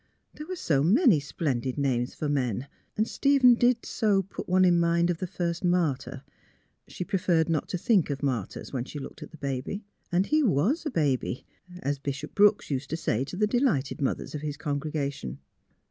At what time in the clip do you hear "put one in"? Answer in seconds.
4.23-4.79